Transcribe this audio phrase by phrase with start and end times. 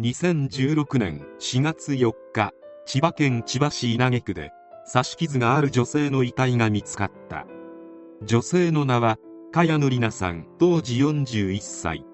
[0.00, 2.54] 2016年4月4日、
[2.86, 4.50] 千葉県千葉市稲毛区で、
[4.90, 7.46] 刺し傷がある女性の遺体が見つかった。
[8.22, 9.18] 女性の名は、
[9.52, 12.06] 茅野里奈さん、当時41歳。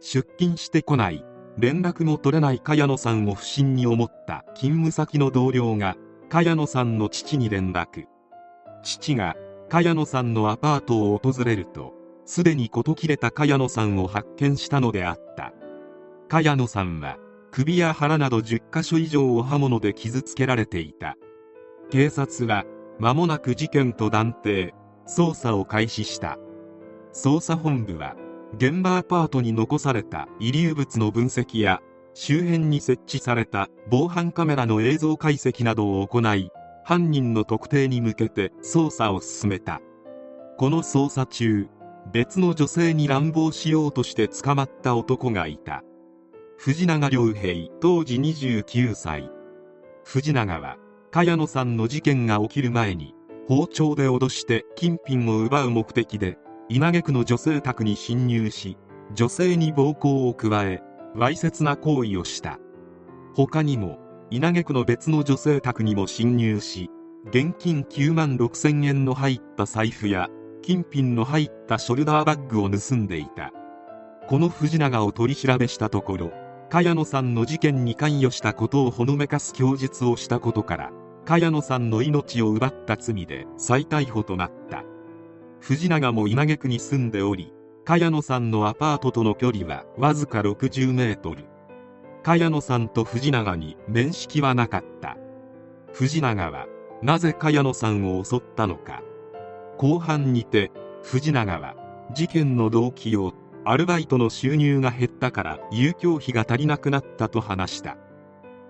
[0.00, 1.22] 出勤してこない、
[1.58, 5.96] 連絡も取れない茅野さんを不審に思った勤務先の同僚が、
[6.30, 8.06] 茅野さんの父に連絡。
[8.82, 9.36] 父が、
[9.68, 11.92] 茅野さんのアパートを訪れると、
[12.24, 15.52] すでに事切れた茅野さんを発見したのであった。
[16.30, 17.16] 茅野さんは
[17.50, 21.16] 首や腹など10カ所以上を刃物で傷つけられていた。
[21.90, 22.64] 警察は
[23.00, 24.72] 間もなく事件と断定
[25.08, 26.38] 捜査を開始した。
[27.12, 28.14] 捜査本部は
[28.54, 31.80] 現場アパートに残された遺留物の分析や
[32.14, 36.50] 周辺に設置された防犯カメラの映像解析などを行い
[36.84, 39.80] 犯人の特定に向けて捜査を進めた。
[40.58, 41.66] この捜査中
[42.12, 45.82] 別の女性に乱暴しようとして捕まった男がいた。
[46.62, 49.30] 藤永良平当時29歳。
[50.04, 50.76] 藤永は
[51.10, 53.14] 茅野さんの事件が起きる前に
[53.48, 56.36] 包丁で脅して金品を奪う目的で
[56.68, 58.76] 稲毛区の女性宅に侵入し
[59.14, 60.82] 女性に暴行を加え
[61.14, 62.58] わいせつな行為をした。
[63.34, 63.98] 他にも
[64.30, 66.90] 稲毛区の別の女性宅にも侵入し
[67.28, 70.28] 現金9万6千円の入った財布や
[70.60, 73.50] 金品の入ったショルダーバッグを盗んでいた。
[74.28, 76.32] この藤永を取り調べしたところ
[76.70, 80.92] 茅野さんの事件に関与したことをほのめかす供述をしたことから
[81.24, 84.84] 茅野さんの命を奪った罪で再逮捕となった。
[85.58, 87.52] 藤永も稲毛区に住んでおり
[87.84, 91.44] 茅野さんのアパートとの距離はわずか60メートル。
[92.22, 95.16] 茅野さんと藤永に面識はなかった。
[95.92, 96.66] 藤永は
[97.02, 99.02] なぜ茅野さんを襲ったのか。
[99.76, 100.70] 後半にて
[101.02, 101.74] 藤永は
[102.14, 103.32] 事件の動機を
[103.64, 107.96] アルバイトの収入が減ったから遊興費が足りなくなったと話した。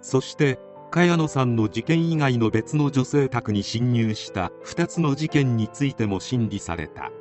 [0.01, 0.59] そして
[0.91, 7.13] 茅野さんの事件以外の別の女性宅に侵入した2つの事件についても審理された。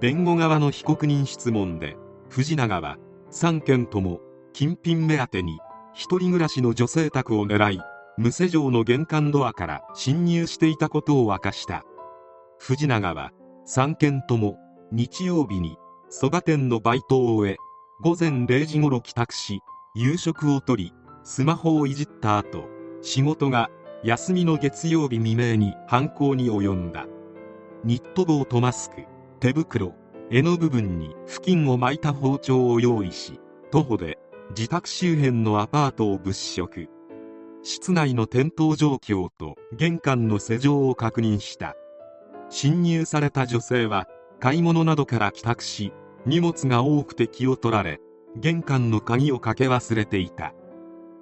[0.00, 1.96] 弁護側の被告人質問で
[2.28, 2.98] 藤永は
[3.32, 4.20] 3件とも
[4.52, 5.58] 金品目当てに
[5.92, 7.80] 一人暮らしの女性宅を狙い
[8.16, 11.82] 無施錠の玄関ドアから侵入していたことを明かした。
[12.58, 13.32] 藤永は
[13.66, 14.58] 3件とも
[14.92, 15.76] 日曜日に
[16.16, 17.56] そば店のバイトを終え
[18.00, 19.62] 午前0時頃帰宅し
[19.96, 20.92] 夕食をとり
[21.24, 22.68] スマホをいじった後
[23.02, 23.68] 仕事が
[24.04, 27.06] 休みの月曜日未明に犯行に及んだ。
[27.82, 29.06] ニット帽とマスク
[29.40, 29.96] 手袋
[30.30, 33.40] 柄の部分に布巾を巻いた包丁を用意し
[33.72, 34.16] 徒歩で
[34.50, 36.88] 自宅周辺のアパートを物色。
[37.64, 41.74] 室内の転倒状況と玄関の施錠を確認した。
[42.50, 44.06] 侵入された女性は
[44.38, 45.92] 買い物などから帰宅し
[46.26, 48.00] 荷物が多くて気を取られ
[48.36, 50.54] 玄関の鍵をかけ忘れていた。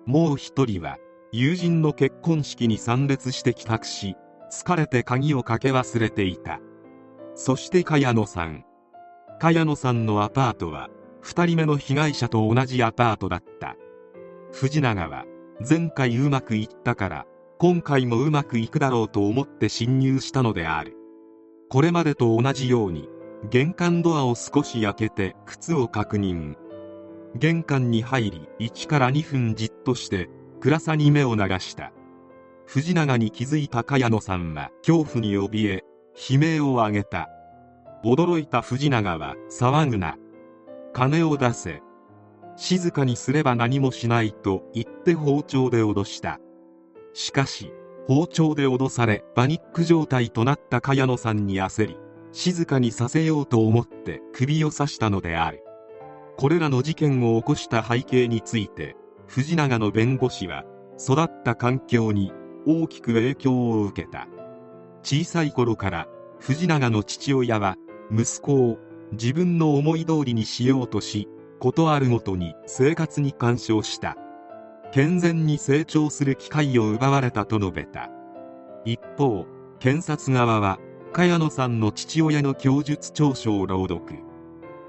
[0.06, 0.98] もう一人は
[1.32, 4.16] 友人の結婚式に参列して帰宅し
[4.50, 6.60] 疲れて鍵をかけ忘れていた。
[7.34, 8.64] そして茅野さん。
[9.40, 10.88] 茅野さんのアパートは
[11.24, 13.76] 2人目の被害者と同じアパートだった。
[14.52, 15.24] 藤永は
[15.68, 17.26] 前回うまくいったから
[17.58, 20.96] 今回もうまくいくだろうと思って侵入したのである。
[21.70, 23.08] これまでと同じように
[23.50, 26.54] 玄関ドアを少し開けて靴を確認。
[27.34, 30.28] 玄関に入り1から2分じっとして
[30.60, 31.92] 暗さに目を流した。
[32.66, 35.84] 藤永に気づいた茅野さんは恐怖に怯え
[36.30, 37.28] 悲鳴を上げた。
[38.04, 40.16] 驚いた藤永は騒ぐな。
[40.92, 41.82] 金を出せ。
[42.56, 46.38] 静かにすれば何もしないと言って包丁で脅した。
[47.12, 47.72] しかし
[48.06, 51.96] 包丁で脅されパニック状態となった茅野さんに焦り
[52.32, 55.62] 静かにさせようと思って首を刺したのである。
[56.36, 58.96] これらの事件を起こした背景について
[59.26, 60.64] 藤永の弁護士は
[60.98, 62.32] 育った環境に
[62.66, 64.28] 大きく影響を受けた。
[65.02, 66.08] 小さい頃から
[66.38, 67.76] 藤永の父親は
[68.10, 68.78] 息子を
[69.12, 71.28] 自分の思い通りにしようとし
[71.60, 74.16] 事あるごとに生活に干渉した。
[74.92, 78.10] 健全に成長する機会を奪われたと述べた。
[78.84, 79.46] 一方
[79.78, 80.78] 検察側は
[81.12, 84.18] 茅野さんの父親の供述調書を朗読。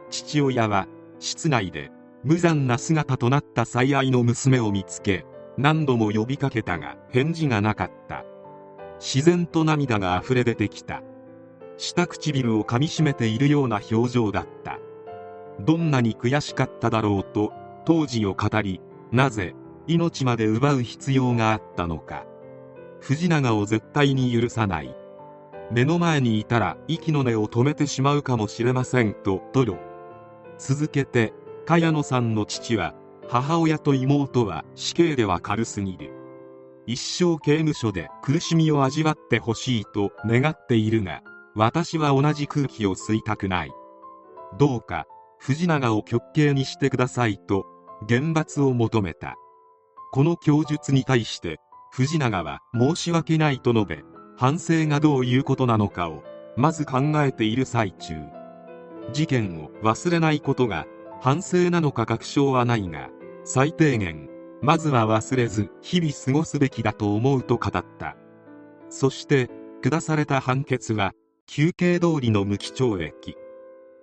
[0.10, 0.88] 父親は
[1.20, 1.92] 室内で
[2.24, 5.26] 無残な姿となった最愛の娘を見つけ
[5.58, 8.24] 何度も呼びかけたが返事がなかった。
[9.02, 11.04] 自然と涙が溢れ出てきた。
[11.76, 14.80] 下唇を噛みしめているような表情だった。
[15.60, 17.52] どんなに悔しかっただろうと
[17.84, 18.80] 当時を語り
[19.12, 19.56] なぜ
[19.88, 22.26] 命まで奪う必要があったのか。
[23.02, 24.96] 藤永を絶対に許さない。
[25.74, 29.78] 目の前にいたら息の根を止めてしまうかもしれませんと吐露。
[30.60, 31.34] 続けて
[31.66, 32.94] 茅野さんの父は
[33.28, 36.12] 母親と妹は死刑では軽すぎる。
[36.86, 41.24] 一生刑務所で苦しみを味わってほしいと願っているが
[41.56, 43.72] 私は同じ空気を吸いたくない。
[44.60, 45.08] どうか
[45.40, 47.66] 藤永を極刑にしてくださいと
[48.08, 49.38] 厳罰を求めた。
[50.12, 51.58] この供述に対して
[51.92, 56.24] 藤永は申し訳ないと述べ反省がどういうことなのかを
[56.56, 58.16] まず考えている最中。
[59.12, 60.86] 事件を忘れないことが
[61.22, 63.10] 反省なのか確証はないが
[63.44, 64.30] 最低限
[64.62, 68.16] まずは忘れず日々過ごすべきだと思うと語った。
[68.90, 69.50] そして
[69.82, 71.14] 下された判決は
[71.48, 73.36] 休憩通りの無期懲役。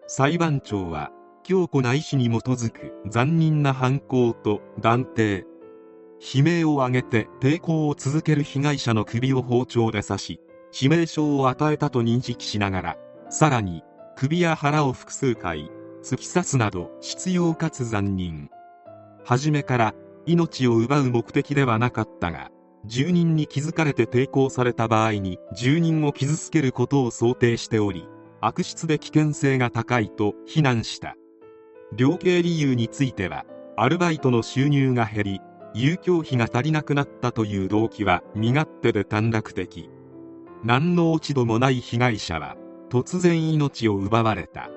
[0.06, 1.10] 裁判長は
[1.44, 5.46] 強固な意志に基づく残忍な犯行と断定。
[6.20, 10.40] 悲鳴を上げて抵抗を続ける被害者の首を包丁で刺し
[10.72, 12.96] 致命傷を与えたと認識しながら
[13.30, 13.82] さらに
[14.16, 15.70] 首や腹を複数回
[16.02, 18.50] 突き刺すなど執拗かつ残忍。
[19.24, 19.94] 初めから
[20.26, 22.50] 命を奪う目的ではなかったが
[22.84, 28.06] 住人に気づかれて抵抗された場合に住人を傷つけることを想定しており
[28.40, 31.16] 悪質で危険性が高いと非難した。
[31.94, 33.44] 量刑理由については
[33.76, 35.40] アルバイトの収入が減り
[35.74, 39.88] 遊興費が足りなくなったという動機は身勝手で短絡的。
[40.64, 42.56] 何の落ち度もない被害者は
[42.90, 44.68] 突然命を奪われた。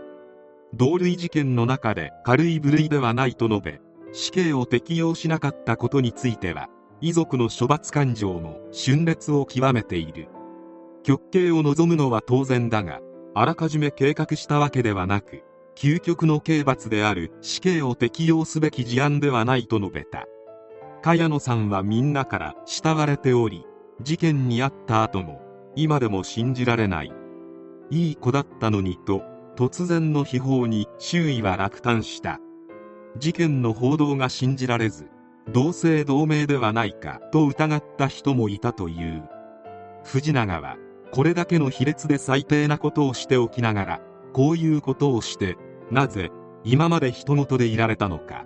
[0.74, 3.82] 同類事件の中で軽い部類ではないと述べ
[4.12, 6.68] 死刑を適用しなかったことについては
[7.02, 10.28] 遺族の処罰感情も峻烈を極めている。
[11.04, 13.02] 極刑を望むのは当然だが
[13.36, 15.44] あらかじめ計画したわけではなく
[15.76, 20.28] 究極の刑罰である死刑を適用すべき事案ではないと述べた。
[21.04, 23.66] 茅野さんはみんなから慕われており
[24.02, 25.42] 事件に遭った後も
[25.76, 27.12] 今でも信じられない。
[27.90, 29.22] いい子だったのにと
[29.58, 32.40] 突然の秘宝に周囲は落胆した。
[33.18, 35.10] 事件の報道が信じられず
[35.52, 39.24] 同姓同名ではないかと疑った人もいたという。
[40.06, 40.78] 藤永は
[41.12, 44.02] これだけの卑劣で最低なことをしておきながら
[44.32, 45.58] こういうことをして
[45.92, 46.32] なぜ
[46.64, 48.46] 今まで人事でいられたのか。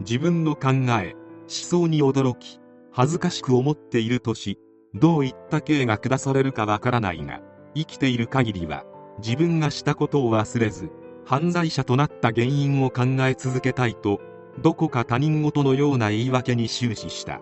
[0.00, 0.70] 自分の考
[1.02, 2.60] え思想に驚き
[2.90, 4.58] 恥ずかしく思っているとし
[4.94, 7.40] どういった刑が下されるかわからないが
[7.74, 8.84] 生きている限りは
[9.18, 10.90] 自分がしたことを忘れず
[11.24, 14.20] 犯罪者となった原因を考え続けたいと
[14.60, 17.40] どこか他人事のような言い訳に終始した。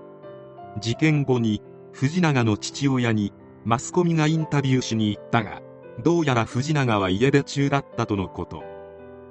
[0.81, 1.63] 事件後に
[1.93, 3.33] 藤永の父親に
[3.65, 5.61] マスコミがインタビューしに行ったが
[6.05, 8.63] どうやら藤永は家出中だったとのこと。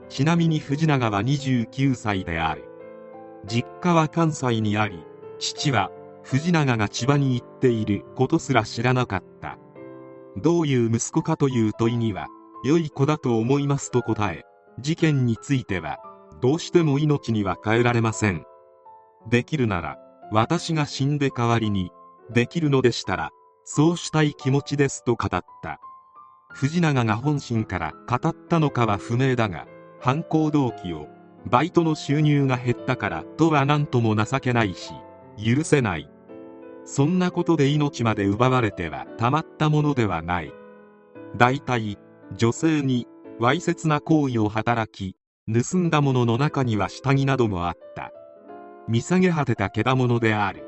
[0.10, 2.69] ちなみに藤永は29歳である。
[3.46, 5.04] 実家は関西にあり
[5.40, 5.92] 父は
[6.24, 9.58] 藤永が千葉に行っていることすら知らなかった。
[10.38, 12.28] どういう息子かという問いには
[12.64, 14.44] 良い子だと思いますと答え
[14.80, 15.98] 事件については
[16.42, 18.46] どうしても命には変えられません。
[19.30, 19.98] できるなら
[20.32, 21.92] 私が死んで代わりに
[22.30, 23.32] できるのでしたら
[23.64, 25.80] そうしたい気持ちですと語った。
[26.52, 29.68] 藤永が本心から語ったのかは不明だが
[30.00, 31.08] 犯行動機を
[31.46, 34.94] バイトの収入が減ったからとは何とも情けないし
[35.38, 36.10] 許せない。
[36.86, 40.54] そんなことで命まで奪われてはたまったものではない。
[41.38, 41.98] 大体
[42.36, 43.08] 女性に
[43.40, 45.16] わいせつな行為を働き
[45.52, 48.12] 盗んだものの中には下着などもあった。
[48.88, 50.66] 見下げ果てた獣である。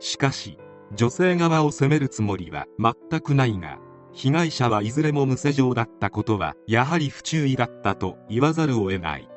[0.00, 0.58] しかし
[0.94, 3.78] 女性側を責めるつもりは全くないが
[4.12, 9.28] 被害者はいずれも無施錠だったことはやはり不注意だったと言わざるを得ない。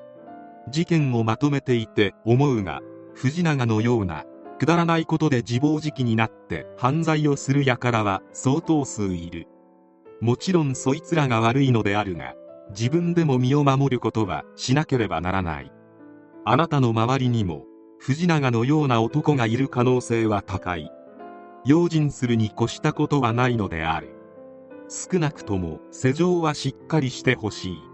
[0.71, 2.81] 事件をまとめていて思うが
[3.13, 4.25] 藤永のような
[4.57, 9.47] くだらないことで自暴自棄になって犯罪をする輩は相当数いる。
[10.21, 12.35] もちろんそいつらが悪いのであるが
[12.69, 15.71] 自分でも身を守ることはしなければならない。
[16.45, 17.65] あなたの周りにも
[17.99, 20.91] 藤永のような男がいる可能性は高い。
[21.65, 24.15] 用心するに越したことはないのである。
[24.89, 27.90] 少なくとも施錠はしっかりしてほしい。